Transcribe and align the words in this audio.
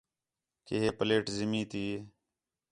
کہ 0.67 0.75
ہے 0.83 0.89
پلیٹ 0.97 1.25
زمین 1.37 1.65
تے 1.71 1.83